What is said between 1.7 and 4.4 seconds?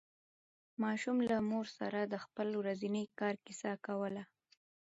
سره د خپل ورځني کار کیسه کوله